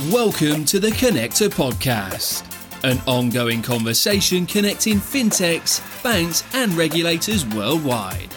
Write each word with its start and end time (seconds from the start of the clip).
Welcome 0.00 0.64
to 0.64 0.80
the 0.80 0.88
Connector 0.88 1.50
Podcast, 1.50 2.46
an 2.82 2.98
ongoing 3.06 3.60
conversation 3.60 4.46
connecting 4.46 4.96
fintechs, 4.96 5.82
banks, 6.02 6.42
and 6.54 6.72
regulators 6.72 7.44
worldwide. 7.44 8.30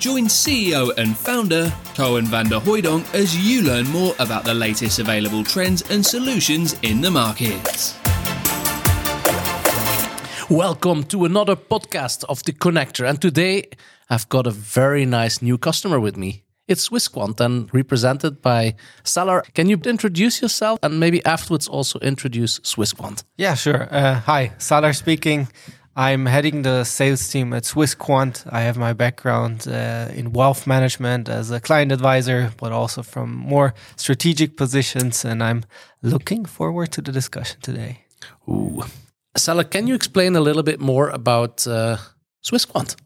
Join 0.00 0.24
CEO 0.24 0.92
and 0.98 1.16
founder 1.16 1.72
Koen 1.94 2.24
van 2.24 2.48
der 2.48 2.58
Hooydonk 2.58 3.14
as 3.14 3.36
you 3.38 3.62
learn 3.62 3.86
more 3.90 4.16
about 4.18 4.44
the 4.44 4.52
latest 4.52 4.98
available 4.98 5.44
trends 5.44 5.82
and 5.90 6.04
solutions 6.04 6.74
in 6.82 7.00
the 7.00 7.10
market. 7.12 7.94
Welcome 10.50 11.04
to 11.04 11.24
another 11.24 11.54
podcast 11.54 12.24
of 12.24 12.42
the 12.42 12.52
Connector. 12.52 13.08
And 13.08 13.22
today 13.22 13.70
I've 14.10 14.28
got 14.28 14.48
a 14.48 14.50
very 14.50 15.06
nice 15.06 15.40
new 15.40 15.56
customer 15.56 16.00
with 16.00 16.16
me. 16.16 16.45
It's 16.68 16.88
Swissquant 16.88 17.40
and 17.40 17.72
represented 17.72 18.42
by 18.42 18.74
Salar. 19.04 19.42
Can 19.54 19.68
you 19.68 19.78
introduce 19.84 20.42
yourself 20.42 20.80
and 20.82 20.98
maybe 20.98 21.24
afterwards 21.24 21.68
also 21.68 22.00
introduce 22.00 22.58
Swissquant? 22.60 23.22
Yeah, 23.36 23.54
sure. 23.54 23.86
Uh, 23.88 24.14
hi, 24.14 24.52
Salar 24.58 24.92
speaking. 24.92 25.46
I'm 25.94 26.26
heading 26.26 26.62
the 26.62 26.82
sales 26.82 27.28
team 27.28 27.52
at 27.52 27.62
Swissquant. 27.62 28.44
I 28.52 28.62
have 28.62 28.76
my 28.76 28.92
background 28.94 29.68
uh, 29.68 30.08
in 30.12 30.32
wealth 30.32 30.66
management 30.66 31.28
as 31.28 31.52
a 31.52 31.60
client 31.60 31.92
advisor, 31.92 32.50
but 32.58 32.72
also 32.72 33.02
from 33.02 33.30
more 33.30 33.72
strategic 33.94 34.56
positions. 34.56 35.24
And 35.24 35.44
I'm 35.44 35.62
looking 36.02 36.44
forward 36.44 36.90
to 36.92 37.00
the 37.00 37.12
discussion 37.12 37.60
today. 37.62 38.04
Ooh. 38.48 38.82
Salar, 39.36 39.64
can 39.64 39.86
you 39.86 39.94
explain 39.94 40.34
a 40.34 40.40
little 40.40 40.64
bit 40.64 40.80
more 40.80 41.10
about 41.10 41.64
uh, 41.66 41.96
Swissquant? 42.44 42.96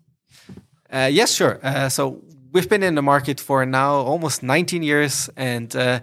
Uh, 0.91 1.11
yes, 1.13 1.35
sure. 1.35 1.61
Uh, 1.63 1.91
so 1.91 2.23
we've 2.53 2.69
been 2.69 2.83
in 2.83 2.95
the 2.95 3.03
market 3.03 3.41
for 3.41 3.67
now 3.67 3.95
almost 3.95 4.43
19 4.43 4.83
years 4.83 5.31
and 5.37 5.75
uh, 5.77 6.01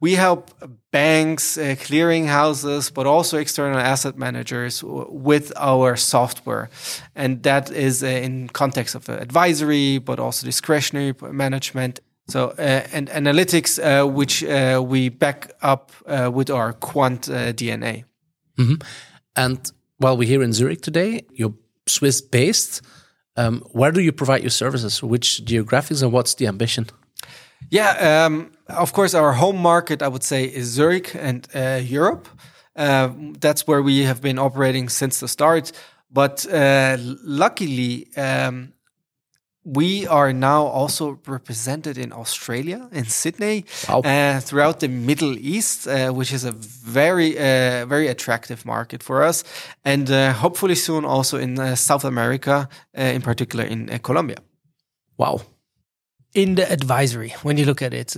we 0.00 0.14
help 0.14 0.50
banks, 0.90 1.58
uh, 1.58 1.76
clearing 1.78 2.26
houses, 2.26 2.90
but 2.90 3.06
also 3.06 3.36
external 3.36 3.78
asset 3.78 4.16
managers 4.16 4.82
with 4.82 5.52
our 5.56 5.94
software. 5.96 6.70
And 7.14 7.42
that 7.42 7.70
is 7.70 8.02
uh, 8.02 8.06
in 8.06 8.48
context 8.48 8.94
of 8.94 9.08
advisory, 9.10 9.98
but 9.98 10.18
also 10.18 10.46
discretionary 10.46 11.14
management. 11.20 12.00
So, 12.28 12.54
uh, 12.58 12.86
and 12.92 13.08
analytics, 13.08 13.78
uh, 13.78 14.06
which 14.06 14.42
uh, 14.42 14.82
we 14.86 15.10
back 15.10 15.52
up 15.62 15.92
with 16.32 16.48
our 16.50 16.72
quant 16.72 17.28
DNA. 17.56 18.04
Mm 18.56 18.66
-hmm. 18.66 18.82
And 19.34 19.72
while 19.98 20.16
we're 20.16 20.28
here 20.28 20.44
in 20.44 20.52
Zurich 20.52 20.80
today, 20.80 21.26
you're 21.32 21.54
Swiss 21.86 22.28
based. 22.28 22.82
Um, 23.36 23.62
where 23.72 23.92
do 23.92 24.00
you 24.00 24.12
provide 24.12 24.42
your 24.42 24.50
services? 24.50 25.02
Which 25.02 25.44
geographies 25.44 26.02
and 26.02 26.12
what's 26.12 26.34
the 26.34 26.46
ambition? 26.46 26.86
Yeah, 27.70 28.26
um, 28.26 28.52
of 28.68 28.92
course, 28.92 29.14
our 29.14 29.32
home 29.32 29.58
market, 29.58 30.02
I 30.02 30.08
would 30.08 30.24
say, 30.24 30.44
is 30.44 30.66
Zurich 30.68 31.14
and 31.14 31.46
uh, 31.54 31.80
Europe. 31.82 32.28
Uh, 32.74 33.10
that's 33.38 33.66
where 33.66 33.82
we 33.82 34.04
have 34.04 34.20
been 34.20 34.38
operating 34.38 34.88
since 34.88 35.20
the 35.20 35.28
start. 35.28 35.72
But 36.10 36.46
uh, 36.52 36.96
luckily, 36.98 38.08
um, 38.16 38.72
we 39.64 40.06
are 40.06 40.32
now 40.32 40.64
also 40.64 41.18
represented 41.26 41.98
in 41.98 42.12
Australia, 42.12 42.88
in 42.92 43.04
Sydney, 43.04 43.64
wow. 43.88 44.00
uh, 44.00 44.40
throughout 44.40 44.80
the 44.80 44.88
Middle 44.88 45.36
East, 45.38 45.86
uh, 45.86 46.10
which 46.10 46.32
is 46.32 46.44
a 46.44 46.52
very, 46.52 47.36
uh, 47.38 47.84
very 47.86 48.08
attractive 48.08 48.64
market 48.64 49.02
for 49.02 49.22
us, 49.22 49.44
and 49.84 50.10
uh, 50.10 50.32
hopefully 50.32 50.74
soon 50.74 51.04
also 51.04 51.36
in 51.38 51.58
uh, 51.58 51.74
South 51.74 52.04
America, 52.04 52.68
uh, 52.96 53.02
in 53.02 53.20
particular 53.20 53.64
in 53.64 53.86
Colombia. 53.98 54.38
Wow. 55.18 55.42
In 56.32 56.54
the 56.54 56.70
advisory, 56.70 57.34
when 57.42 57.58
you 57.58 57.64
look 57.66 57.82
at 57.82 57.92
it, 57.92 58.16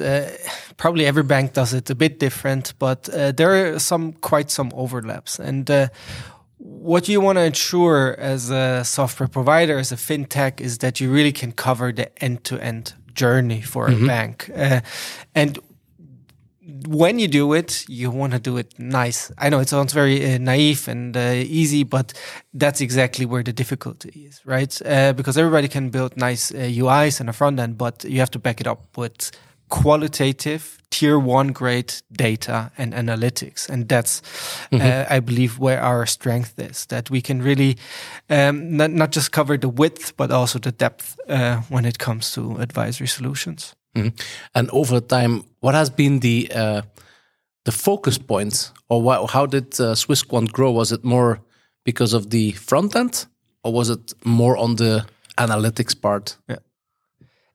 probably 0.77 1.07
every 1.07 1.23
bank 1.23 1.55
does 1.55 1.73
it 1.73 1.91
a 1.91 1.95
bit 1.95 2.21
different, 2.21 2.75
but 2.79 3.05
there 3.05 3.75
are 3.75 3.79
some 3.79 4.13
quite 4.13 4.51
some 4.51 4.71
overlaps. 4.75 5.39
And 5.39 5.71
what 6.83 7.09
you 7.09 7.21
want 7.21 7.39
to 7.39 7.45
ensure 7.45 8.17
as 8.19 8.51
a 8.51 8.85
software 8.85 9.29
provider, 9.29 9.79
as 9.79 9.93
a 9.93 9.97
fintech, 9.97 10.61
is 10.61 10.79
that 10.79 11.01
you 11.01 11.13
really 11.13 11.33
can 11.33 11.53
cover 11.53 11.93
the 11.93 12.11
end 12.23 12.45
to 12.45 12.59
end 12.59 12.95
journey 13.15 13.63
for 13.63 13.89
mm 13.89 13.95
-hmm. 13.95 14.05
a 14.05 14.07
bank. 14.07 14.51
Uh, 14.57 14.81
and 15.35 15.59
when 16.89 17.19
you 17.19 17.29
do 17.29 17.55
it, 17.55 17.85
you 17.89 18.11
want 18.11 18.33
to 18.33 18.39
do 18.39 18.59
it 18.59 18.79
nice. 18.79 19.35
I 19.39 19.49
know 19.49 19.61
it 19.61 19.69
sounds 19.69 19.93
very 19.93 20.35
uh, 20.35 20.39
naive 20.39 20.91
and 20.91 21.17
uh, 21.17 21.61
easy, 21.61 21.85
but 21.85 22.13
that's 22.59 22.81
exactly 22.81 23.27
where 23.27 23.43
the 23.43 23.53
difficulty 23.53 24.11
is, 24.29 24.41
right? 24.45 24.81
Uh, 24.85 25.13
because 25.13 25.41
everybody 25.41 25.69
can 25.69 25.91
build 25.91 26.17
nice 26.17 26.55
uh, 26.55 26.83
UIs 26.83 27.21
and 27.21 27.29
a 27.29 27.33
front 27.33 27.59
end, 27.61 27.77
but 27.77 28.05
you 28.05 28.19
have 28.19 28.31
to 28.31 28.39
back 28.39 28.61
it 28.61 28.67
up 28.67 28.97
with 28.97 29.31
qualitative 29.73 30.79
tier 30.91 31.19
one 31.19 31.53
grade 31.53 31.95
data 32.11 32.71
and 32.77 32.93
analytics. 32.93 33.71
And 33.71 33.89
that's, 33.89 34.21
mm 34.71 34.79
-hmm. 34.79 35.11
uh, 35.11 35.17
I 35.17 35.21
believe, 35.21 35.55
where 35.59 35.83
our 35.83 36.07
strength 36.07 36.53
is 36.71 36.87
that 36.87 37.11
we 37.11 37.21
can 37.21 37.43
really 37.43 37.77
um, 38.29 38.77
not, 38.77 38.91
not 38.91 39.15
just 39.15 39.31
cover 39.31 39.59
the 39.59 39.73
width, 39.75 40.13
but 40.17 40.31
also 40.31 40.59
the 40.59 40.73
depth 40.77 41.15
uh, 41.29 41.57
when 41.69 41.85
it 41.85 41.97
comes 41.99 42.33
to 42.33 42.59
advisory 42.59 43.09
solutions. 43.09 43.75
Mm 43.93 44.03
-hmm. 44.03 44.13
And 44.53 44.71
over 44.71 45.07
time, 45.07 45.43
what 45.61 45.75
has 45.75 45.91
been 45.95 46.21
the 46.21 46.51
uh, 46.55 46.83
the 47.65 47.73
focus 47.73 48.19
point, 48.19 48.73
or 48.89 49.03
what, 49.03 49.31
how 49.31 49.47
did 49.47 49.81
uh, 49.81 49.95
Swissquant 49.95 50.51
grow? 50.53 50.75
Was 50.75 50.91
it 50.91 51.03
more 51.03 51.39
because 51.85 52.17
of 52.17 52.29
the 52.29 52.53
front 52.53 52.95
end, 52.95 53.27
or 53.63 53.73
was 53.73 53.89
it 53.89 54.15
more 54.25 54.59
on 54.59 54.77
the 54.77 55.05
analytics 55.35 55.95
part? 55.95 56.39
Yeah. 56.47 56.61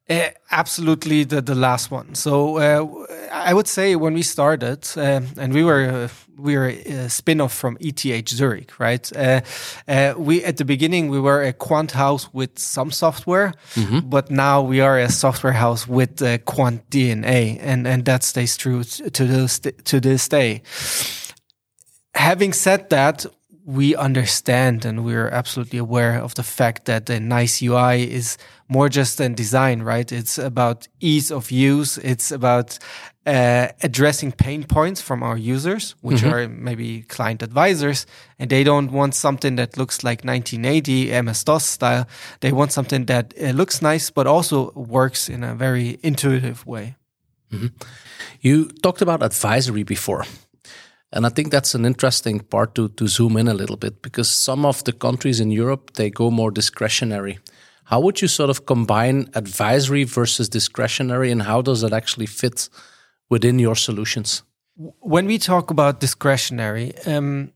Uh, 0.09 0.29
absolutely 0.51 1.25
the, 1.25 1.41
the 1.41 1.53
last 1.55 1.91
one. 1.91 2.15
So 2.15 2.57
uh, 2.57 3.05
I 3.29 3.53
would 3.53 3.67
say 3.67 3.97
when 3.97 4.13
we 4.13 4.21
started, 4.21 4.87
uh, 4.95 5.19
and 5.37 5.53
we 5.53 5.65
were 5.65 6.05
uh, 6.05 6.07
we 6.37 6.55
were 6.55 6.67
a 6.67 7.09
spin-off 7.09 7.53
from 7.53 7.77
ETH 7.81 8.29
Zurich, 8.29 8.79
right? 8.79 9.11
Uh, 9.13 9.41
uh, 9.85 10.13
we 10.17 10.45
at 10.45 10.55
the 10.57 10.63
beginning 10.63 11.09
we 11.09 11.19
were 11.19 11.43
a 11.43 11.51
quant 11.51 11.91
house 11.91 12.29
with 12.31 12.57
some 12.57 12.91
software, 12.91 13.51
mm 13.75 13.83
-hmm. 13.83 14.09
but 14.09 14.29
now 14.29 14.69
we 14.69 14.81
are 14.83 15.03
a 15.03 15.09
software 15.09 15.57
house 15.57 15.91
with 15.91 16.43
quant 16.45 16.81
DNA, 16.89 17.59
and 17.61 17.87
and 17.87 18.05
that 18.05 18.23
stays 18.23 18.55
true 18.55 18.83
to 19.11 19.25
this 19.25 19.59
to 19.83 19.99
this 19.99 20.29
day. 20.29 20.61
Having 22.13 22.53
said 22.53 22.89
that, 22.89 23.27
we 23.67 23.97
understand 23.97 24.85
and 24.85 25.03
we're 25.03 25.27
absolutely 25.27 25.77
aware 25.77 26.17
of 26.17 26.33
the 26.35 26.43
fact 26.43 26.85
that 26.85 27.09
a 27.09 27.19
nice 27.19 27.61
UI 27.61 28.09
is 28.09 28.37
more 28.69 28.87
just 28.87 29.17
than 29.17 29.33
design, 29.33 29.81
right? 29.81 30.09
It's 30.09 30.37
about 30.37 30.87
ease 31.01 31.31
of 31.31 31.51
use. 31.51 31.97
It's 31.97 32.31
about 32.31 32.79
uh, 33.25 33.67
addressing 33.83 34.31
pain 34.31 34.63
points 34.63 35.01
from 35.01 35.21
our 35.21 35.37
users, 35.37 35.95
which 35.99 36.21
mm 36.21 36.29
-hmm. 36.29 36.33
are 36.33 36.47
maybe 36.47 37.03
client 37.07 37.43
advisors, 37.43 38.05
and 38.39 38.49
they 38.49 38.63
don't 38.63 38.91
want 38.91 39.15
something 39.15 39.57
that 39.57 39.77
looks 39.77 40.01
like 40.01 40.23
1980 40.23 41.21
MS 41.21 41.43
DOS 41.43 41.65
style. 41.65 42.05
They 42.39 42.53
want 42.53 42.71
something 42.71 43.05
that 43.05 43.33
uh, 43.37 43.49
looks 43.49 43.81
nice, 43.81 44.11
but 44.13 44.25
also 44.27 44.71
works 44.73 45.27
in 45.29 45.43
a 45.43 45.55
very 45.55 45.97
intuitive 46.01 46.57
way. 46.65 46.95
Mm 47.49 47.59
-hmm. 47.59 47.71
You 48.39 48.67
talked 48.81 49.01
about 49.01 49.21
advisory 49.21 49.83
before. 49.83 50.25
And 51.11 51.25
I 51.25 51.29
think 51.29 51.51
that's 51.51 51.73
an 51.73 51.85
interesting 51.85 52.39
part 52.39 52.75
to, 52.75 52.89
to 52.89 53.07
zoom 53.07 53.37
in 53.37 53.47
a 53.47 53.53
little 53.53 53.77
bit 53.77 54.01
because 54.01 54.29
some 54.29 54.65
of 54.65 54.83
the 54.83 54.91
countries 54.91 55.39
in 55.39 55.51
Europe, 55.51 55.93
they 55.93 56.09
go 56.09 56.29
more 56.29 56.51
discretionary. 56.51 57.39
How 57.85 58.01
would 58.01 58.21
you 58.21 58.27
sort 58.27 58.49
of 58.49 58.65
combine 58.65 59.29
advisory 59.33 60.03
versus 60.03 60.49
discretionary 60.49 61.31
and 61.31 61.43
how 61.43 61.61
does 61.61 61.81
that 61.81 61.93
actually 61.93 62.25
fit 62.25 62.67
within 63.29 63.59
your 63.59 63.75
solutions? 63.75 64.43
When 64.75 65.25
we 65.25 65.37
talk 65.37 65.71
about 65.71 66.01
discretionary, 66.01 66.93
um, 67.05 67.53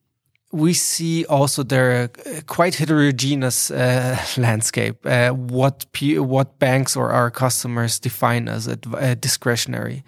we 0.51 0.73
see 0.73 1.25
also 1.25 1.63
there 1.63 2.03
a 2.03 2.41
quite 2.41 2.75
heterogeneous 2.75 3.71
uh, 3.71 4.17
landscape. 4.37 5.05
Uh, 5.05 5.29
what 5.29 5.85
what 6.17 6.59
banks 6.59 6.97
or 6.97 7.11
our 7.11 7.31
customers 7.31 7.99
define 7.99 8.47
as 8.47 8.67
a 8.67 9.15
discretionary. 9.15 10.03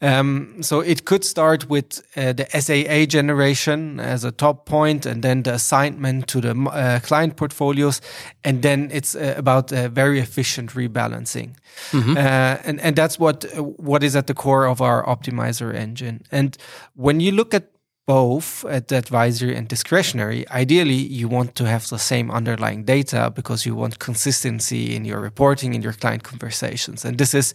Um, 0.00 0.62
so 0.62 0.80
it 0.80 1.04
could 1.04 1.24
start 1.24 1.68
with 1.68 2.02
uh, 2.16 2.32
the 2.32 2.46
SAA 2.60 3.06
generation 3.06 4.00
as 4.00 4.24
a 4.24 4.32
top 4.32 4.66
point, 4.66 5.06
and 5.06 5.22
then 5.22 5.42
the 5.42 5.54
assignment 5.54 6.28
to 6.28 6.40
the 6.40 6.54
uh, 6.70 7.00
client 7.00 7.36
portfolios, 7.36 8.00
and 8.42 8.62
then 8.62 8.90
it's 8.92 9.14
uh, 9.14 9.34
about 9.36 9.70
very 9.70 10.18
efficient 10.18 10.74
rebalancing. 10.74 11.56
Mm 11.92 12.02
-hmm. 12.02 12.16
and 12.64 12.80
and 12.80 12.96
that's 12.96 13.18
what 13.18 13.46
what 13.76 14.02
is 14.02 14.14
at 14.16 14.26
the 14.26 14.34
core 14.34 14.68
of 14.68 14.80
our 14.80 15.04
optimizer 15.06 15.74
engine. 15.74 16.18
And 16.30 16.56
when 16.94 17.20
you 17.20 17.34
look 17.34 17.54
at 17.54 17.73
both 18.06 18.64
at 18.66 18.92
advisory 18.92 19.56
and 19.56 19.66
discretionary, 19.66 20.46
ideally 20.50 20.94
you 20.94 21.26
want 21.26 21.54
to 21.54 21.64
have 21.64 21.88
the 21.88 21.98
same 21.98 22.30
underlying 22.30 22.84
data 22.84 23.32
because 23.34 23.64
you 23.64 23.74
want 23.74 23.98
consistency 23.98 24.94
in 24.94 25.04
your 25.04 25.20
reporting 25.20 25.72
in 25.74 25.80
your 25.80 25.94
client 25.94 26.22
conversations. 26.22 27.04
And 27.04 27.16
this 27.16 27.32
is 27.32 27.54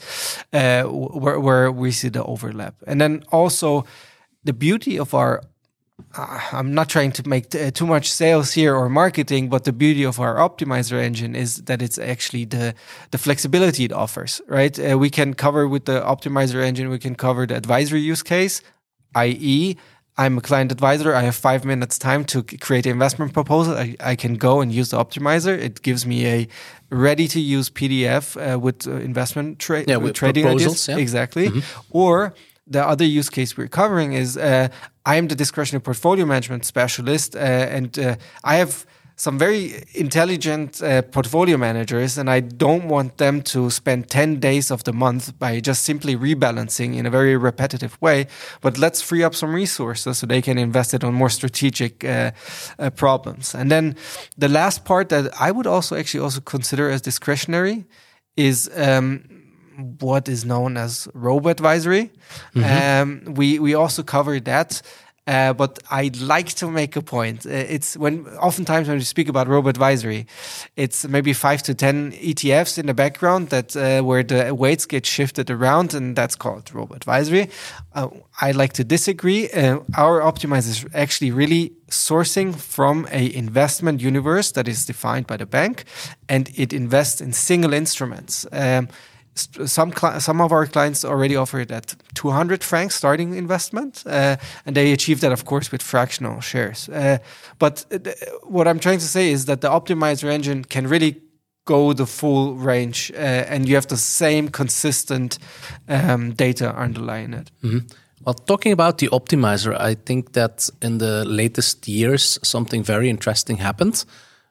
uh, 0.51 0.83
where, 0.83 1.39
where, 1.39 1.71
we 1.71 1.91
see 1.91 2.09
the 2.09 2.23
overlap. 2.23 2.75
And 2.87 2.99
then 2.99 3.23
also 3.31 3.85
the 4.43 4.53
beauty 4.53 4.97
of 4.97 5.13
our 5.13 5.43
uh, 6.15 6.39
I'm 6.53 6.73
not 6.73 6.87
trying 6.87 7.11
to 7.11 7.27
make 7.27 7.49
too 7.49 7.85
much 7.85 8.09
sales 8.09 8.53
here 8.53 8.73
or 8.73 8.87
marketing, 8.89 9.49
but 9.49 9.65
the 9.65 9.73
beauty 9.73 10.05
of 10.05 10.17
our 10.17 10.35
optimizer 10.37 10.97
engine 10.97 11.35
is 11.35 11.57
that 11.63 11.81
it's 11.81 11.97
actually 11.97 12.45
the 12.45 12.73
the 13.11 13.17
flexibility 13.17 13.83
it 13.83 13.91
offers. 13.91 14.41
Right, 14.47 14.79
uh, 14.79 14.97
we 14.97 15.09
can 15.09 15.33
cover 15.33 15.67
with 15.67 15.85
the 15.85 15.99
optimizer 16.01 16.63
engine, 16.63 16.89
we 16.89 16.99
can 16.99 17.15
cover 17.15 17.45
the 17.45 17.57
advisory 17.57 17.99
use 17.99 18.23
case, 18.23 18.61
i.e., 19.15 19.75
I'm 20.19 20.38
a 20.38 20.42
client 20.42 20.69
advisor. 20.71 21.16
I 21.16 21.21
have 21.21 21.36
five 21.36 21.63
minutes 21.63 21.98
time 21.98 22.25
to 22.25 22.44
create 22.44 22.86
an 22.86 22.92
investment 22.92 23.33
proposal. 23.33 23.74
I, 23.77 23.95
I 24.12 24.16
can 24.18 24.36
go 24.36 24.60
and 24.60 24.69
use 24.69 24.89
the 24.89 24.98
optimizer. 24.98 25.57
It 25.57 25.81
gives 25.81 26.06
me 26.06 26.27
a 26.27 26.48
ready 26.89 27.27
to 27.30 27.39
use 27.39 27.69
PDF 27.69 28.25
uh, 28.36 28.60
with 28.60 28.86
uh, 28.86 28.95
investment 28.95 29.60
tra- 29.60 29.86
yeah, 29.88 29.95
with 29.95 30.16
trading 30.16 30.44
proposals, 30.44 30.74
ideas. 30.74 30.88
Yeah. 30.89 30.98
Exactly. 30.98 31.48
Mm-hmm. 31.48 31.88
Or 31.92 32.33
the 32.68 32.86
other 32.86 33.06
use 33.06 33.30
case 33.30 33.56
we're 33.56 33.69
covering 33.69 34.12
is 34.12 34.36
uh, 34.36 34.68
I 35.06 35.16
am 35.16 35.30
the 35.30 35.36
discretionary 35.36 35.81
portfolio 35.81 36.25
management 36.25 36.66
specialist, 36.66 37.36
uh, 37.36 37.39
and 37.39 37.98
uh, 37.98 38.18
I 38.44 38.57
have 38.57 38.86
some 39.19 39.38
very 39.38 39.83
intelligent 39.95 40.81
uh, 40.81 41.01
portfolio 41.01 41.57
managers, 41.57 42.18
and 42.18 42.30
I 42.30 42.39
don't 42.39 42.88
want 42.88 43.18
them 43.18 43.42
to 43.42 43.69
spend 43.69 44.10
10 44.10 44.39
days 44.39 44.71
of 44.71 44.86
the 44.86 44.94
month 44.94 45.38
by 45.38 45.60
just 45.60 45.83
simply 45.83 46.16
rebalancing 46.16 46.95
in 46.95 47.06
a 47.06 47.10
very 47.10 47.36
repetitive 47.36 47.98
way. 48.01 48.27
But 48.62 48.77
let's 48.77 49.01
free 49.01 49.21
up 49.21 49.36
some 49.36 49.54
resources 49.54 50.19
so 50.19 50.25
they 50.25 50.42
can 50.42 50.57
invest 50.57 50.94
it 50.94 51.04
on 51.04 51.13
more 51.13 51.30
strategic 51.30 52.06
uh, 52.06 52.31
uh, 52.80 52.92
problems. 52.92 53.54
And 53.54 53.69
then 53.69 53.98
the 54.38 54.48
last 54.48 54.86
part 54.86 55.10
that 55.10 55.30
I 55.38 55.51
would 55.51 55.68
also 55.68 55.98
actually 55.98 56.24
also 56.24 56.39
consider 56.39 56.89
as 56.89 57.01
discretionary 57.01 57.83
is 58.38 58.69
um, 58.77 59.25
what 60.00 60.30
is 60.30 60.45
known 60.45 60.77
as 60.77 61.10
robo 61.13 61.50
advisory. 61.50 62.10
Mm-hmm. 62.56 63.27
Um, 63.27 63.33
we 63.33 63.60
we 63.60 63.74
also 63.75 64.01
cover 64.01 64.39
that. 64.39 64.81
Uh, 65.29 65.53
but 65.53 65.77
I'd 65.91 66.17
like 66.17 66.53
to 66.55 66.71
make 66.71 66.95
a 66.95 67.03
point. 67.03 67.45
Uh, 67.45 67.49
it's 67.51 67.95
when 67.95 68.25
oftentimes 68.41 68.87
when 68.87 68.97
we 68.97 69.03
speak 69.03 69.29
about 69.29 69.47
robo 69.47 69.69
advisory, 69.69 70.25
it's 70.75 71.07
maybe 71.07 71.33
five 71.33 71.61
to 71.63 71.75
ten 71.75 72.13
ETFs 72.13 72.79
in 72.79 72.87
the 72.87 72.95
background 72.95 73.49
that 73.49 73.75
uh, 73.75 74.01
where 74.01 74.23
the 74.23 74.55
weights 74.55 74.87
get 74.87 75.05
shifted 75.05 75.51
around, 75.51 75.93
and 75.93 76.15
that's 76.15 76.35
called 76.35 76.73
robo 76.73 76.95
advisory. 76.95 77.47
Uh, 77.93 78.09
I 78.41 78.53
like 78.53 78.73
to 78.73 78.83
disagree. 78.83 79.47
Uh, 79.51 79.81
our 79.95 80.19
optimizer 80.19 80.69
is 80.69 80.85
actually 80.95 81.29
really 81.29 81.73
sourcing 81.91 82.55
from 82.55 83.07
a 83.11 83.31
investment 83.35 84.01
universe 84.01 84.51
that 84.53 84.67
is 84.67 84.83
defined 84.83 85.27
by 85.27 85.37
the 85.37 85.45
bank, 85.45 85.83
and 86.27 86.49
it 86.55 86.73
invests 86.73 87.21
in 87.21 87.33
single 87.33 87.73
instruments. 87.73 88.47
Um, 88.51 88.87
some 89.65 89.91
some 90.19 90.41
of 90.41 90.51
our 90.51 90.68
clients 90.68 91.06
already 91.06 91.36
offer 91.36 91.59
it 91.59 91.71
at 91.71 91.95
200 92.13 92.63
francs 92.63 92.95
starting 92.95 93.36
investment, 93.36 94.03
uh, 94.06 94.36
and 94.65 94.75
they 94.75 94.94
achieve 94.94 95.21
that, 95.21 95.31
of 95.31 95.45
course, 95.45 95.71
with 95.71 95.81
fractional 95.81 96.41
shares. 96.41 96.89
Uh, 96.89 97.18
but 97.57 97.86
what 98.44 98.68
I'm 98.68 98.80
trying 98.80 99.00
to 99.00 99.07
say 99.07 99.31
is 99.31 99.45
that 99.45 99.62
the 99.62 99.69
optimizer 99.69 100.30
engine 100.30 100.63
can 100.63 100.88
really 100.88 101.21
go 101.65 101.94
the 101.94 102.06
full 102.06 102.56
range, 102.56 103.12
uh, 103.15 103.53
and 103.53 103.68
you 103.68 103.75
have 103.75 103.88
the 103.88 103.97
same 103.97 104.50
consistent 104.50 105.39
um, 105.88 106.33
data 106.33 106.75
underlying 106.83 107.33
it. 107.33 107.51
Mm 107.62 107.69
-hmm. 107.69 107.83
Well, 108.25 108.35
talking 108.45 108.74
about 108.74 108.97
the 108.97 109.09
optimizer, 109.09 109.92
I 109.92 109.95
think 110.03 110.33
that 110.33 110.69
in 110.81 110.97
the 110.97 111.24
latest 111.25 111.88
years, 111.88 112.39
something 112.42 112.85
very 112.85 113.07
interesting 113.07 113.59
happened 113.62 114.06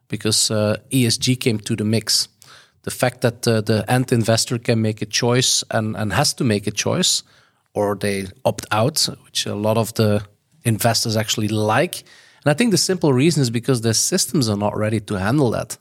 because 0.08 0.54
uh, 0.54 0.76
ESG 0.90 1.36
came 1.36 1.58
to 1.58 1.76
the 1.76 1.84
mix 1.84 2.28
the 2.82 2.90
fact 2.90 3.20
that 3.20 3.46
uh, 3.46 3.60
the 3.60 3.84
end 3.88 4.12
investor 4.12 4.58
can 4.58 4.80
make 4.80 5.02
a 5.02 5.06
choice 5.06 5.64
and, 5.70 5.96
and 5.96 6.12
has 6.12 6.34
to 6.34 6.44
make 6.44 6.66
a 6.66 6.70
choice, 6.70 7.22
or 7.74 7.96
they 7.96 8.26
opt 8.44 8.66
out, 8.70 9.08
which 9.24 9.46
a 9.46 9.54
lot 9.54 9.76
of 9.76 9.92
the 9.94 10.24
investors 10.64 11.16
actually 11.16 11.48
like. 11.48 12.02
And 12.44 12.50
I 12.50 12.54
think 12.54 12.70
the 12.70 12.78
simple 12.78 13.12
reason 13.12 13.42
is 13.42 13.50
because 13.50 13.80
the 13.80 13.94
systems 13.94 14.48
are 14.48 14.56
not 14.56 14.76
ready 14.76 15.00
to 15.00 15.14
handle 15.14 15.50
that. 15.50 15.76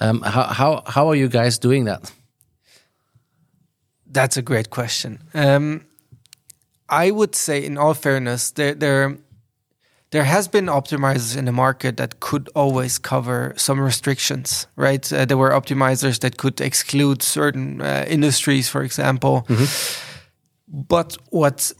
Um, 0.00 0.22
how, 0.22 0.44
how, 0.44 0.82
how 0.86 1.08
are 1.08 1.16
you 1.16 1.28
guys 1.28 1.58
doing 1.58 1.86
that? 1.86 2.12
That's 4.06 4.36
a 4.36 4.42
great 4.42 4.70
question. 4.70 5.18
Um, 5.34 5.84
I 6.88 7.10
would 7.10 7.34
say, 7.34 7.64
in 7.64 7.76
all 7.76 7.94
fairness, 7.94 8.50
there, 8.52 8.74
there 8.74 9.18
there 10.10 10.24
has 10.24 10.48
been 10.48 10.66
optimizers 10.66 11.36
in 11.36 11.44
the 11.44 11.52
market 11.52 11.96
that 11.96 12.20
could 12.20 12.48
always 12.54 12.98
cover 12.98 13.52
some 13.56 13.80
restrictions, 13.80 14.66
right? 14.76 15.12
Uh, 15.12 15.24
there 15.24 15.36
were 15.36 15.50
optimizers 15.50 16.20
that 16.20 16.38
could 16.38 16.60
exclude 16.60 17.22
certain 17.22 17.80
uh, 17.80 18.04
industries, 18.08 18.68
for 18.68 18.82
example. 18.82 19.44
Mm-hmm. 19.48 20.84
But 20.88 21.16
what 21.30 21.72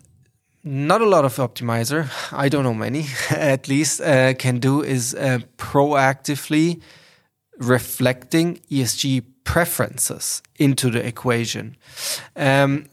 not 0.65 1.01
a 1.01 1.07
lot 1.07 1.25
of 1.25 1.37
optimizer, 1.37 2.11
I 2.33 2.49
don't 2.49 2.65
know 2.65 2.75
many 2.75 3.07
at 3.31 3.69
least, 3.69 4.01
uh, 4.01 4.35
can 4.35 4.59
do 4.59 4.83
is 4.83 5.15
uh, 5.15 5.39
proactively 5.57 6.83
reflecting 7.59 8.61
ESG 8.71 9.25
preferences 9.45 10.43
into 10.57 10.91
the 10.91 11.05
equation. 11.07 11.77
Um, 12.37 12.87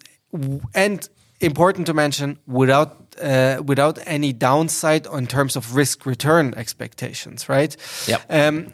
and 0.74 1.08
important 1.42 1.86
to 1.88 1.94
mention 1.94 2.40
without 2.48 3.05
uh, 3.22 3.62
without 3.66 4.00
any 4.06 4.34
downside 4.34 5.08
in 5.08 5.28
terms 5.28 5.56
of 5.56 5.76
risk 5.76 6.06
return 6.06 6.54
expectations, 6.56 7.50
right? 7.50 7.76
Yeah. 8.08 8.22
Um, 8.30 8.74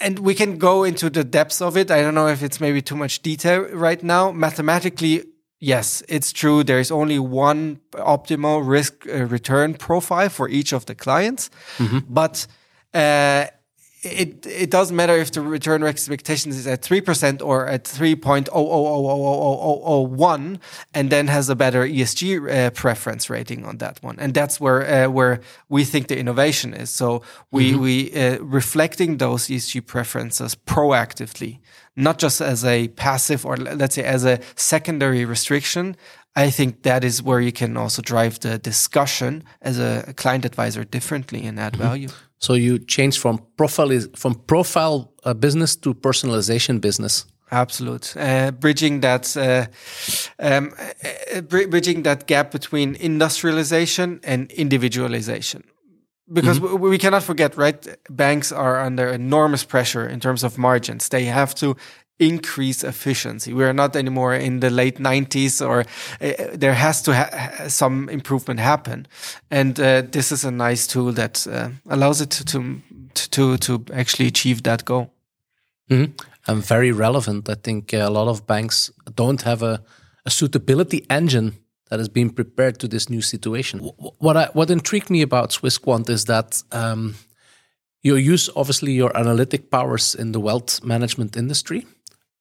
and 0.00 0.18
we 0.20 0.34
can 0.34 0.58
go 0.58 0.84
into 0.84 1.10
the 1.10 1.24
depths 1.24 1.60
of 1.60 1.76
it. 1.76 1.90
I 1.90 2.00
don't 2.00 2.14
know 2.14 2.28
if 2.28 2.42
it's 2.42 2.60
maybe 2.60 2.80
too 2.80 2.96
much 2.96 3.20
detail 3.22 3.62
right 3.72 4.02
now. 4.02 4.32
Mathematically, 4.32 5.24
yes, 5.60 6.02
it's 6.08 6.32
true. 6.32 6.64
There 6.64 6.80
is 6.80 6.90
only 6.90 7.18
one 7.18 7.80
optimal 7.92 8.66
risk 8.66 9.06
uh, 9.06 9.26
return 9.26 9.74
profile 9.74 10.30
for 10.30 10.48
each 10.48 10.72
of 10.72 10.86
the 10.86 10.94
clients, 10.94 11.50
mm-hmm. 11.76 11.98
but 12.08 12.46
uh, 12.94 13.46
it 14.06 14.46
it 14.46 14.70
doesn't 14.70 14.96
matter 14.96 15.14
if 15.16 15.32
the 15.32 15.40
return 15.40 15.82
expectations 15.82 16.56
is 16.56 16.66
at 16.66 16.82
three 16.82 17.00
percent 17.00 17.42
or 17.42 17.66
at 17.66 17.86
three 17.86 18.16
point 18.16 18.48
oh 18.52 18.66
oh 18.66 18.86
oh 18.86 19.06
oh 19.06 19.22
oh 19.22 19.60
oh 19.62 19.82
oh 19.84 20.00
one, 20.00 20.60
and 20.94 21.10
then 21.10 21.26
has 21.26 21.48
a 21.48 21.56
better 21.56 21.86
ESG 21.86 22.66
uh, 22.66 22.70
preference 22.70 23.28
rating 23.28 23.64
on 23.64 23.78
that 23.78 24.02
one, 24.02 24.16
and 24.18 24.34
that's 24.34 24.60
where 24.60 25.06
uh, 25.06 25.10
where 25.10 25.40
we 25.68 25.84
think 25.84 26.08
the 26.08 26.18
innovation 26.18 26.74
is. 26.74 26.90
So 26.90 27.22
we 27.50 27.72
mm-hmm. 27.72 27.80
we 27.80 28.12
uh, 28.14 28.38
reflecting 28.40 29.18
those 29.18 29.48
ESG 29.48 29.86
preferences 29.86 30.54
proactively, 30.54 31.58
not 31.96 32.18
just 32.18 32.40
as 32.40 32.64
a 32.64 32.88
passive 32.88 33.44
or 33.44 33.56
let's 33.56 33.94
say 33.94 34.04
as 34.04 34.24
a 34.24 34.40
secondary 34.54 35.24
restriction. 35.24 35.96
I 36.38 36.50
think 36.50 36.82
that 36.82 37.02
is 37.02 37.22
where 37.22 37.40
you 37.40 37.50
can 37.50 37.78
also 37.78 38.02
drive 38.02 38.40
the 38.40 38.58
discussion 38.58 39.42
as 39.62 39.78
a 39.78 40.12
client 40.18 40.44
advisor 40.44 40.84
differently 40.84 41.46
and 41.46 41.58
add 41.58 41.72
mm-hmm. 41.72 41.82
value. 41.82 42.08
So 42.38 42.54
you 42.54 42.78
change 42.78 43.18
from 43.18 43.40
profile 43.56 44.00
from 44.14 44.34
profile 44.46 45.12
uh, 45.24 45.34
business 45.34 45.76
to 45.76 45.94
personalization 45.94 46.80
business. 46.80 47.26
Absolute, 47.50 48.14
uh, 48.16 48.50
bridging 48.50 49.00
that 49.00 49.36
uh, 49.36 49.66
um, 50.40 50.74
uh, 51.34 51.40
bridging 51.42 52.02
that 52.02 52.26
gap 52.26 52.50
between 52.50 52.96
industrialization 52.96 54.20
and 54.24 54.50
individualization, 54.50 55.62
because 56.32 56.60
mm 56.60 56.66
-hmm. 56.66 56.90
we 56.90 56.98
cannot 56.98 57.22
forget, 57.22 57.56
right? 57.56 57.98
Banks 58.10 58.52
are 58.52 58.86
under 58.86 59.12
enormous 59.12 59.64
pressure 59.64 60.12
in 60.12 60.20
terms 60.20 60.42
of 60.42 60.56
margins. 60.56 61.08
They 61.08 61.24
have 61.24 61.54
to 61.54 61.76
increase 62.18 62.82
efficiency. 62.82 63.52
We 63.52 63.64
are 63.64 63.72
not 63.72 63.94
anymore 63.96 64.34
in 64.34 64.60
the 64.60 64.70
late 64.70 64.98
90s, 64.98 65.66
or 65.66 65.80
uh, 65.80 66.56
there 66.56 66.74
has 66.74 67.02
to 67.02 67.14
ha 67.14 67.68
some 67.68 68.08
improvement 68.08 68.60
happen. 68.60 69.06
And 69.50 69.78
uh, 69.78 70.02
this 70.10 70.32
is 70.32 70.44
a 70.44 70.50
nice 70.50 70.86
tool 70.86 71.12
that 71.12 71.46
uh, 71.46 71.70
allows 71.88 72.20
it 72.20 72.30
to, 72.30 72.80
to 73.14 73.56
to 73.56 73.84
actually 73.92 74.28
achieve 74.28 74.62
that 74.62 74.84
goal. 74.84 75.10
Mm 75.90 75.98
-hmm. 75.98 76.12
And 76.46 76.66
very 76.66 76.92
relevant. 76.92 77.48
I 77.48 77.56
think 77.60 77.92
a 77.92 78.10
lot 78.10 78.28
of 78.28 78.44
banks 78.46 78.92
don't 79.14 79.42
have 79.42 79.66
a, 79.66 79.82
a 80.24 80.30
suitability 80.30 81.04
engine 81.06 81.52
that 81.88 81.98
has 81.98 82.08
been 82.08 82.32
prepared 82.32 82.78
to 82.78 82.88
this 82.88 83.08
new 83.08 83.22
situation. 83.22 83.92
What 84.18 84.36
I, 84.36 84.48
what 84.52 84.70
intrigued 84.70 85.10
me 85.10 85.22
about 85.22 85.52
Swissquant 85.52 86.08
is 86.08 86.24
that. 86.24 86.64
Um, 86.72 87.14
you 88.06 88.32
use 88.32 88.52
obviously 88.54 88.92
your 88.92 89.10
analytic 89.16 89.68
powers 89.68 90.14
in 90.14 90.32
the 90.32 90.38
wealth 90.38 90.80
management 90.84 91.36
industry, 91.36 91.84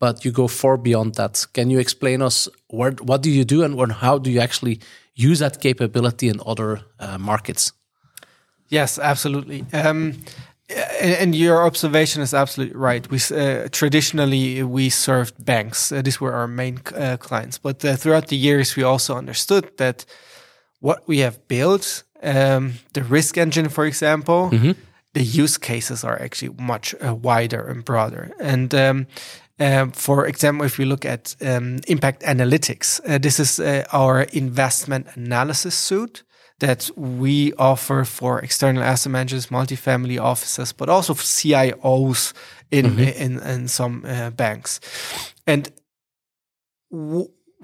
but 0.06 0.24
you 0.24 0.32
go 0.32 0.48
far 0.48 0.78
beyond 0.78 1.16
that. 1.16 1.48
Can 1.54 1.72
you 1.72 1.80
explain 1.80 2.22
us 2.22 2.50
where, 2.68 2.92
what 3.10 3.24
do 3.24 3.30
you 3.30 3.44
do 3.44 3.64
and 3.64 3.92
how 3.92 4.20
do 4.20 4.30
you 4.30 4.40
actually 4.40 4.80
use 5.16 5.40
that 5.40 5.60
capability 5.60 6.28
in 6.28 6.40
other 6.46 6.82
uh, 7.00 7.18
markets? 7.18 7.74
Yes, 8.70 9.00
absolutely. 9.00 9.66
Um, 9.74 10.14
and 11.02 11.34
your 11.36 11.66
observation 11.66 12.22
is 12.22 12.34
absolutely 12.34 12.76
right. 12.76 13.10
We 13.10 13.20
uh, 13.32 13.68
traditionally 13.72 14.64
we 14.64 14.90
served 14.90 15.34
banks; 15.46 15.92
uh, 15.92 16.02
these 16.02 16.22
were 16.22 16.34
our 16.34 16.48
main 16.48 16.80
uh, 16.96 17.18
clients. 17.18 17.60
But 17.60 17.86
uh, 17.86 17.96
throughout 17.96 18.28
the 18.28 18.38
years, 18.38 18.76
we 18.76 18.84
also 18.84 19.16
understood 19.16 19.66
that 19.78 20.06
what 20.80 21.00
we 21.08 21.20
have 21.24 21.38
built, 21.48 22.04
um, 22.24 22.74
the 22.94 23.04
risk 23.04 23.38
engine, 23.38 23.70
for 23.70 23.86
example, 23.86 24.50
mm 24.52 24.60
-hmm. 24.62 24.76
the 25.14 25.42
use 25.44 25.60
cases 25.60 26.04
are 26.04 26.24
actually 26.24 26.56
much 26.58 26.96
uh, 27.02 27.14
wider 27.22 27.70
and 27.70 27.84
broader. 27.84 28.30
And 28.40 28.74
um, 28.74 29.06
um, 29.60 29.92
for 29.92 30.26
example, 30.28 30.66
if 30.66 30.78
we 30.78 30.86
look 30.86 31.06
at 31.06 31.36
um, 31.42 31.80
impact 31.88 32.24
analytics, 32.24 33.00
uh, 33.08 33.18
this 33.18 33.40
is 33.40 33.60
uh, 33.60 33.86
our 33.94 34.24
investment 34.34 35.08
analysis 35.16 35.76
suite 35.76 36.24
that 36.60 36.90
we 36.96 37.54
offer 37.54 38.06
for 38.06 38.40
external 38.40 38.84
asset 38.84 39.12
managers, 39.12 39.48
multifamily 39.48 40.20
offices, 40.20 40.74
but 40.74 40.90
also 40.90 41.14
for 41.14 41.24
CIOs 41.24 42.34
in 42.72 42.86
mm 42.86 42.98
-hmm. 42.98 43.16
in, 43.16 43.40
in 43.40 43.68
some 43.68 44.02
uh, 44.08 44.30
banks. 44.36 44.80
And 45.46 45.72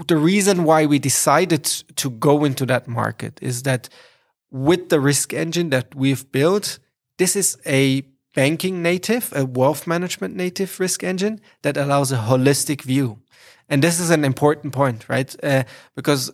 the 0.08 0.18
reason 0.18 0.64
why 0.64 0.86
we 0.86 1.00
decided 1.00 1.86
to 1.96 2.10
go 2.10 2.46
into 2.46 2.66
that 2.66 2.88
market 2.88 3.40
is 3.42 3.62
that 3.62 3.90
with 4.50 4.90
the 4.90 5.00
risk 5.00 5.34
engine 5.34 5.70
that 5.70 5.96
we've 5.96 6.26
built, 6.32 6.80
this 7.18 7.36
is 7.36 7.58
a 7.66 8.04
banking 8.34 8.82
native, 8.82 9.32
a 9.36 9.46
wealth 9.46 9.88
management 9.88 10.36
native 10.36 10.80
risk 10.80 11.04
engine 11.04 11.42
that 11.62 11.78
allows 11.78 12.12
a 12.12 12.18
holistic 12.18 12.82
view. 12.82 13.20
And 13.70 13.82
this 13.82 14.00
is 14.00 14.10
an 14.10 14.26
important 14.26 14.74
point, 14.74 15.08
right? 15.08 15.34
Uh, 15.44 15.64
because 15.96 16.32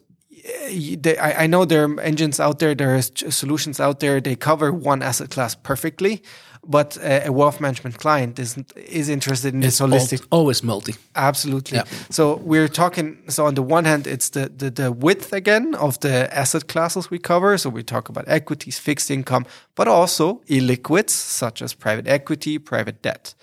they, 1.00 1.18
I, 1.18 1.44
I, 1.44 1.48
know 1.48 1.66
there 1.66 1.86
are 1.86 2.00
engines 2.00 2.40
out 2.40 2.60
there, 2.60 2.74
there 2.74 2.96
are 2.96 3.02
solutions 3.02 3.80
out 3.80 4.00
there, 4.00 4.22
they 4.22 4.36
cover 4.36 4.72
one 4.72 5.02
asset 5.02 5.30
class 5.30 5.56
perfectly, 5.56 6.22
but 6.68 6.98
a 7.02 7.30
wealth 7.30 7.62
management 7.62 7.98
client 7.98 8.40
is 8.40 8.58
is 8.76 9.10
interested 9.10 9.54
in 9.54 9.64
it's 9.64 9.80
this 9.80 9.88
holistic. 9.88 10.26
always 10.32 10.64
multi. 10.64 10.96
Absolutely. 11.16 11.78
Yeah. 11.78 11.86
So 12.10 12.38
we're 12.38 12.68
talking. 12.68 13.18
So 13.30 13.46
on 13.46 13.56
the 13.56 13.64
one 13.64 13.86
hand, 13.86 14.06
it's 14.06 14.30
the, 14.30 14.50
the 14.50 14.70
the 14.70 14.92
width 14.92 15.34
again 15.34 15.76
of 15.76 16.00
the 16.00 16.34
asset 16.38 16.68
classes 16.68 17.10
we 17.10 17.20
cover. 17.20 17.58
So 17.58 17.70
we 17.70 17.84
talk 17.84 18.10
about 18.10 18.26
equities, 18.28 18.80
fixed 18.80 19.10
income, 19.10 19.46
but 19.76 19.88
also 19.88 20.42
illiquids 20.50 21.12
such 21.12 21.62
as 21.62 21.74
private 21.74 22.08
equity, 22.08 22.60
private 22.60 23.02
debt, 23.02 23.34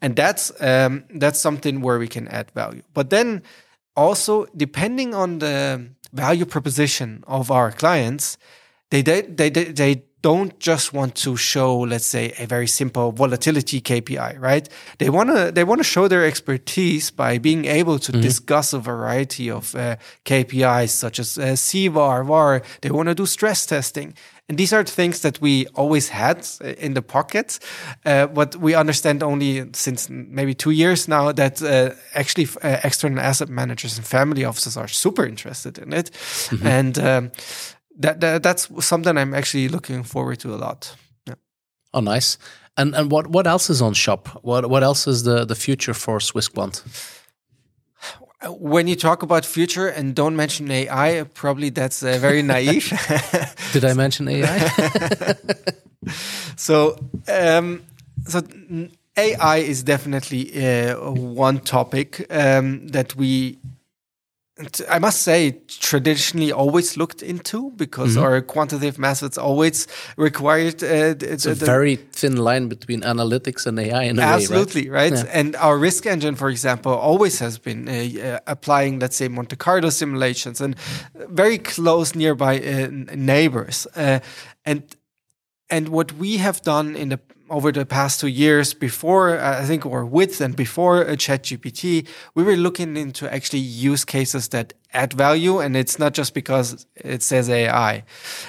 and 0.00 0.14
that's 0.14 0.52
um, 0.60 1.04
that's 1.14 1.40
something 1.40 1.80
where 1.80 1.98
we 1.98 2.08
can 2.08 2.28
add 2.28 2.50
value. 2.52 2.82
But 2.94 3.10
then 3.10 3.42
also 3.98 4.46
depending 4.56 5.14
on 5.14 5.40
the 5.40 5.90
value 6.12 6.46
proposition 6.46 7.24
of 7.26 7.50
our 7.50 7.70
clients, 7.72 8.38
they 8.90 9.02
they 9.02 9.22
they, 9.22 9.50
they 9.50 10.04
don't 10.22 10.58
just 10.58 10.92
want 10.92 11.14
to 11.14 11.36
show, 11.36 11.78
let's 11.78 12.06
say, 12.06 12.32
a 12.38 12.46
very 12.46 12.66
simple 12.66 13.12
volatility 13.12 13.80
KPI, 13.80 14.40
right? 14.40 14.68
They 14.98 15.10
want 15.10 15.30
to 15.30 15.52
they 15.52 15.64
want 15.64 15.78
to 15.78 15.84
show 15.84 16.08
their 16.08 16.24
expertise 16.24 17.10
by 17.10 17.38
being 17.38 17.66
able 17.66 17.98
to 18.00 18.12
mm-hmm. 18.12 18.20
discuss 18.20 18.72
a 18.72 18.78
variety 18.78 19.50
of 19.50 19.74
uh, 19.74 19.96
KPIs 20.24 20.90
such 20.90 21.18
as 21.20 21.38
uh, 21.38 21.54
CVAR, 21.54 22.26
VAR. 22.26 22.62
They 22.80 22.90
want 22.90 23.08
to 23.08 23.14
do 23.14 23.26
stress 23.26 23.66
testing. 23.66 24.14
And 24.48 24.56
these 24.56 24.72
are 24.72 24.82
things 24.82 25.20
that 25.20 25.42
we 25.42 25.66
always 25.74 26.08
had 26.08 26.38
uh, 26.64 26.68
in 26.78 26.94
the 26.94 27.02
pocket, 27.02 27.58
uh, 28.06 28.28
but 28.28 28.56
we 28.56 28.74
understand 28.74 29.22
only 29.22 29.68
since 29.74 30.08
maybe 30.08 30.54
two 30.54 30.70
years 30.70 31.06
now 31.06 31.32
that 31.32 31.62
uh, 31.62 31.90
actually 32.14 32.48
uh, 32.62 32.78
external 32.82 33.20
asset 33.20 33.50
managers 33.50 33.98
and 33.98 34.06
family 34.06 34.46
offices 34.46 34.76
are 34.76 34.88
super 34.88 35.26
interested 35.26 35.76
in 35.76 35.92
it. 35.92 36.10
Mm-hmm. 36.10 36.66
And 36.66 36.98
um, 36.98 37.30
that, 37.98 38.20
that 38.20 38.42
that's 38.42 38.68
something 38.84 39.16
I'm 39.16 39.34
actually 39.34 39.68
looking 39.68 40.02
forward 40.04 40.38
to 40.40 40.54
a 40.54 40.56
lot. 40.56 40.96
Yeah. 41.26 41.34
Oh, 41.92 42.00
nice. 42.00 42.38
And 42.76 42.94
and 42.94 43.10
what 43.10 43.26
what 43.26 43.46
else 43.46 43.70
is 43.70 43.82
on 43.82 43.94
shop? 43.94 44.28
What 44.42 44.70
what 44.70 44.82
else 44.82 45.06
is 45.06 45.24
the 45.24 45.44
the 45.44 45.54
future 45.54 45.94
for 45.94 46.20
Swissquant? 46.20 46.82
When 48.46 48.86
you 48.86 48.94
talk 48.94 49.24
about 49.24 49.44
future 49.44 49.88
and 49.88 50.14
don't 50.14 50.36
mention 50.36 50.70
AI, 50.70 51.24
probably 51.34 51.70
that's 51.70 52.04
uh, 52.04 52.18
very 52.20 52.40
naive. 52.42 52.88
Did 53.72 53.84
I 53.84 53.94
mention 53.94 54.28
AI? 54.28 54.70
so 56.56 56.96
um, 57.26 57.82
so 58.28 58.42
AI 59.16 59.56
is 59.56 59.82
definitely 59.82 60.52
uh, 60.54 61.10
one 61.10 61.58
topic 61.58 62.26
um, 62.30 62.86
that 62.88 63.16
we 63.16 63.58
I 64.90 64.98
must 64.98 65.22
say, 65.22 65.60
traditionally 65.68 66.50
always 66.52 66.96
looked 66.96 67.22
into 67.22 67.70
because 67.76 68.14
mm 68.14 68.18
-hmm. 68.18 68.24
our 68.24 68.42
quantitative 68.42 68.98
methods 68.98 69.38
always 69.38 69.86
required. 70.16 70.82
Uh, 70.82 71.32
it's 71.32 71.46
a 71.46 71.54
very 71.54 71.98
thin 72.12 72.36
line 72.36 72.66
between 72.68 73.02
analytics 73.02 73.66
and 73.66 73.78
AI. 73.78 74.08
In 74.08 74.18
absolutely 74.18 74.90
way, 74.90 75.02
right. 75.02 75.12
right? 75.12 75.24
Yeah. 75.24 75.38
And 75.40 75.56
our 75.56 75.78
risk 75.82 76.06
engine, 76.06 76.36
for 76.36 76.48
example, 76.48 76.92
always 76.92 77.38
has 77.38 77.58
been 77.58 77.88
uh, 77.88 77.94
uh, 77.94 78.38
applying, 78.44 79.00
let's 79.00 79.16
say, 79.16 79.28
Monte 79.28 79.56
Carlo 79.56 79.90
simulations 79.90 80.60
and 80.60 80.76
very 81.28 81.58
close 81.58 82.18
nearby 82.18 82.60
uh, 82.60 82.88
neighbors. 83.14 83.86
Uh, 83.96 84.18
and 84.64 84.82
and 85.70 85.88
what 85.88 86.12
we 86.18 86.38
have 86.38 86.60
done 86.62 86.98
in 86.98 87.08
the 87.08 87.18
over 87.50 87.72
the 87.72 87.86
past 87.86 88.20
two 88.20 88.28
years 88.28 88.74
before 88.74 89.38
uh, 89.38 89.60
I 89.60 89.64
think 89.64 89.84
or 89.86 90.04
with 90.04 90.40
and 90.40 90.54
before 90.56 91.06
uh, 91.06 91.10
ChatGPT, 91.12 92.06
we 92.34 92.42
were 92.42 92.56
looking 92.56 92.96
into 92.96 93.32
actually 93.32 93.60
use 93.60 94.04
cases 94.04 94.48
that 94.48 94.74
add 94.92 95.12
value, 95.12 95.58
and 95.58 95.76
it's 95.76 95.98
not 95.98 96.14
just 96.14 96.34
because 96.34 96.86
it 96.94 97.22
says 97.22 97.50
AI, 97.50 98.04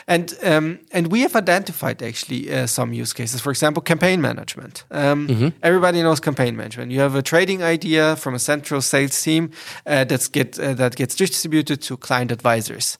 and 0.07 0.33
um, 0.43 0.79
and 0.91 1.11
we 1.11 1.21
have 1.21 1.35
identified 1.35 2.01
actually 2.01 2.51
uh, 2.51 2.67
some 2.67 2.93
use 2.93 3.13
cases. 3.13 3.41
For 3.41 3.51
example, 3.51 3.81
campaign 3.81 4.21
management. 4.21 4.85
Um, 4.91 5.27
mm-hmm. 5.27 5.47
Everybody 5.63 6.01
knows 6.01 6.19
campaign 6.19 6.55
management. 6.55 6.91
You 6.91 6.99
have 6.99 7.15
a 7.15 7.21
trading 7.21 7.63
idea 7.63 8.15
from 8.15 8.35
a 8.35 8.39
central 8.39 8.81
sales 8.81 9.21
team 9.21 9.51
uh, 9.85 10.03
that's 10.05 10.27
get 10.27 10.59
uh, 10.59 10.73
that 10.75 10.95
gets 10.95 11.15
distributed 11.15 11.81
to 11.83 11.97
client 11.97 12.31
advisors. 12.31 12.97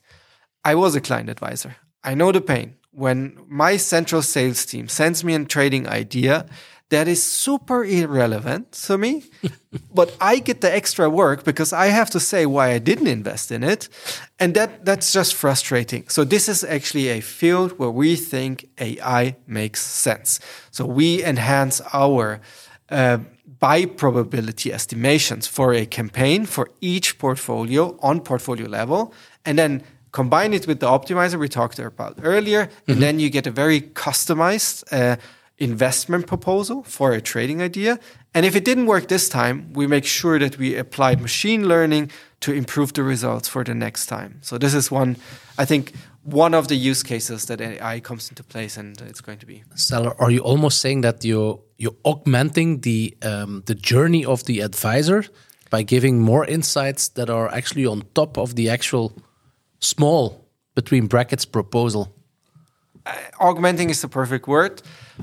I 0.64 0.74
was 0.74 0.94
a 0.94 1.00
client 1.00 1.30
advisor. 1.30 1.76
I 2.04 2.14
know 2.14 2.32
the 2.32 2.40
pain 2.40 2.76
when 2.92 3.38
my 3.48 3.76
central 3.76 4.22
sales 4.22 4.66
team 4.66 4.88
sends 4.88 5.22
me 5.24 5.34
a 5.34 5.44
trading 5.44 5.88
idea 5.88 6.46
that 6.90 7.06
is 7.06 7.22
super 7.22 7.84
irrelevant 7.84 8.72
to 8.72 8.98
me, 8.98 9.22
but 9.94 10.16
I 10.20 10.40
get 10.40 10.60
the 10.60 10.74
extra 10.74 11.08
work 11.08 11.44
because 11.44 11.72
I 11.72 11.86
have 11.86 12.10
to 12.10 12.20
say 12.20 12.46
why 12.46 12.72
I 12.72 12.78
didn't 12.78 13.06
invest 13.06 13.52
in 13.52 13.62
it. 13.62 13.88
And 14.40 14.54
that, 14.54 14.84
that's 14.84 15.12
just 15.12 15.34
frustrating. 15.34 16.08
So 16.08 16.24
this 16.24 16.48
is 16.48 16.64
actually 16.64 17.08
a 17.08 17.20
field 17.20 17.78
where 17.78 17.90
we 17.90 18.16
think 18.16 18.68
AI 18.78 19.36
makes 19.46 19.82
sense. 19.82 20.40
So 20.72 20.84
we 20.84 21.24
enhance 21.24 21.80
our 21.92 22.40
uh, 22.90 23.18
buy 23.60 23.84
probability 23.84 24.72
estimations 24.72 25.46
for 25.46 25.72
a 25.72 25.86
campaign 25.86 26.44
for 26.44 26.70
each 26.80 27.18
portfolio 27.18 27.96
on 28.02 28.20
portfolio 28.20 28.66
level. 28.66 29.14
And 29.44 29.56
then 29.58 29.84
combine 30.12 30.52
it 30.54 30.66
with 30.66 30.80
the 30.80 30.86
optimizer 30.86 31.38
we 31.38 31.48
talked 31.48 31.78
about 31.78 32.18
earlier, 32.22 32.66
mm-hmm. 32.66 32.92
and 32.92 33.02
then 33.02 33.18
you 33.20 33.30
get 33.30 33.46
a 33.46 33.50
very 33.50 33.80
customized 33.80 34.84
uh, 34.92 35.16
investment 35.58 36.26
proposal 36.26 36.82
for 36.82 37.12
a 37.12 37.20
trading 37.20 37.62
idea. 37.62 37.98
And 38.34 38.46
if 38.46 38.56
it 38.56 38.64
didn't 38.64 38.86
work 38.86 39.08
this 39.08 39.28
time, 39.28 39.72
we 39.72 39.86
make 39.86 40.04
sure 40.04 40.38
that 40.38 40.56
we 40.58 40.76
applied 40.76 41.20
machine 41.20 41.68
learning 41.68 42.10
to 42.40 42.52
improve 42.52 42.92
the 42.94 43.02
results 43.02 43.48
for 43.48 43.64
the 43.64 43.74
next 43.74 44.06
time. 44.06 44.38
So 44.40 44.56
this 44.56 44.72
is 44.72 44.90
one, 44.90 45.16
I 45.58 45.64
think, 45.64 45.92
one 46.22 46.54
of 46.54 46.68
the 46.68 46.76
use 46.76 47.02
cases 47.02 47.46
that 47.46 47.60
AI 47.60 48.00
comes 48.00 48.28
into 48.28 48.42
place, 48.42 48.76
and 48.76 49.00
it's 49.02 49.20
going 49.20 49.38
to 49.38 49.46
be. 49.46 49.62
Salar, 49.74 50.14
are 50.20 50.30
you 50.30 50.40
almost 50.40 50.80
saying 50.80 51.02
that 51.02 51.24
you 51.24 51.60
you're 51.78 51.96
augmenting 52.04 52.80
the 52.80 53.16
um, 53.22 53.62
the 53.66 53.74
journey 53.74 54.24
of 54.24 54.44
the 54.44 54.60
advisor 54.60 55.24
by 55.70 55.82
giving 55.82 56.20
more 56.20 56.44
insights 56.44 57.08
that 57.08 57.30
are 57.30 57.48
actually 57.54 57.86
on 57.86 58.02
top 58.14 58.36
of 58.36 58.54
the 58.54 58.68
actual 58.68 59.12
small 59.80 60.46
between 60.74 61.06
brackets 61.06 61.44
proposal? 61.44 62.14
Uh, 63.06 63.12
augmenting 63.40 63.90
is 63.90 64.00
the 64.00 64.08
perfect 64.08 64.46
word 64.46 64.82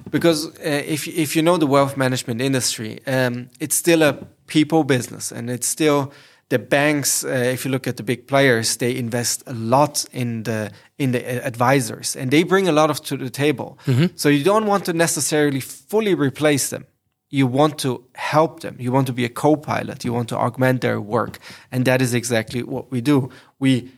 because 0.09 0.47
uh, 0.47 0.83
if 0.85 1.07
if 1.07 1.35
you 1.35 1.41
know 1.41 1.57
the 1.57 1.67
wealth 1.67 1.97
management 1.97 2.41
industry, 2.41 2.99
um, 3.07 3.49
it's 3.59 3.75
still 3.75 4.01
a 4.01 4.13
people 4.47 4.83
business, 4.83 5.31
and 5.31 5.49
it's 5.49 5.67
still 5.67 6.11
the 6.49 6.59
banks. 6.59 7.23
Uh, 7.23 7.29
if 7.53 7.65
you 7.65 7.71
look 7.71 7.87
at 7.87 7.97
the 7.97 8.03
big 8.03 8.27
players, 8.27 8.77
they 8.77 8.95
invest 8.95 9.43
a 9.47 9.53
lot 9.53 10.05
in 10.11 10.43
the 10.43 10.71
in 10.97 11.11
the 11.11 11.19
uh, 11.19 11.47
advisors, 11.47 12.15
and 12.15 12.31
they 12.31 12.43
bring 12.43 12.67
a 12.67 12.71
lot 12.71 12.89
of 12.89 13.01
to 13.01 13.17
the 13.17 13.29
table. 13.29 13.77
Mm 13.85 13.95
-hmm. 13.95 14.09
So 14.15 14.29
you 14.29 14.43
don't 14.43 14.65
want 14.65 14.85
to 14.85 14.93
necessarily 14.93 15.61
fully 15.61 16.15
replace 16.15 16.67
them. 16.69 16.85
You 17.29 17.51
want 17.51 17.81
to 17.81 18.03
help 18.13 18.59
them. 18.59 18.75
You 18.77 18.93
want 18.93 19.07
to 19.07 19.13
be 19.13 19.25
a 19.25 19.33
co-pilot. 19.33 20.03
You 20.03 20.13
want 20.13 20.27
to 20.29 20.35
augment 20.35 20.81
their 20.81 20.99
work, 20.99 21.37
and 21.69 21.85
that 21.85 22.01
is 22.01 22.13
exactly 22.13 22.63
what 22.63 22.85
we 22.89 23.01
do. 23.01 23.31
We 23.57 23.91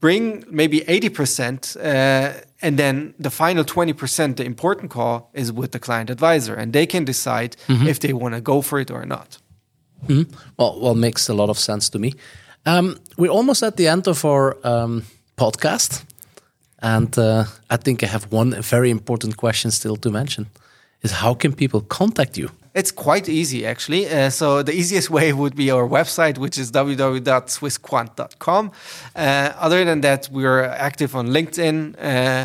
bring 0.00 0.44
maybe 0.50 0.80
80% 0.80 1.76
uh, 1.76 2.40
and 2.62 2.78
then 2.78 3.14
the 3.18 3.30
final 3.30 3.64
20% 3.64 4.36
the 4.36 4.44
important 4.44 4.90
call 4.90 5.30
is 5.34 5.52
with 5.52 5.72
the 5.72 5.78
client 5.78 6.10
advisor 6.10 6.54
and 6.54 6.72
they 6.72 6.86
can 6.86 7.04
decide 7.04 7.56
mm-hmm. 7.68 7.86
if 7.86 8.00
they 8.00 8.12
want 8.12 8.34
to 8.34 8.40
go 8.40 8.62
for 8.62 8.80
it 8.80 8.90
or 8.90 9.04
not 9.04 9.38
mm-hmm. 10.06 10.32
well 10.56 10.80
well 10.80 10.94
makes 10.94 11.28
a 11.28 11.34
lot 11.34 11.50
of 11.50 11.58
sense 11.58 11.90
to 11.90 11.98
me 11.98 12.14
um, 12.66 12.98
we're 13.16 13.30
almost 13.30 13.62
at 13.62 13.76
the 13.76 13.88
end 13.88 14.08
of 14.08 14.24
our 14.24 14.56
um, 14.64 15.04
podcast 15.36 16.04
and 16.82 17.18
uh, 17.18 17.44
i 17.68 17.76
think 17.76 18.02
i 18.02 18.06
have 18.06 18.32
one 18.32 18.50
very 18.62 18.90
important 18.90 19.36
question 19.36 19.70
still 19.70 19.96
to 19.96 20.10
mention 20.10 20.46
is 21.02 21.12
how 21.12 21.34
can 21.34 21.52
people 21.52 21.80
contact 21.82 22.36
you 22.38 22.50
it's 22.74 22.90
quite 22.90 23.28
easy, 23.28 23.64
actually. 23.66 24.08
Uh, 24.08 24.30
so 24.30 24.62
the 24.62 24.72
easiest 24.72 25.10
way 25.10 25.32
would 25.32 25.54
be 25.56 25.70
our 25.70 25.88
website, 25.88 26.38
which 26.38 26.58
is 26.58 26.70
www.swissquant.com. 26.70 28.70
Uh, 29.16 29.52
other 29.56 29.84
than 29.84 30.00
that, 30.02 30.28
we're 30.30 30.62
active 30.62 31.16
on 31.16 31.28
LinkedIn 31.28 31.96
uh, 31.98 32.44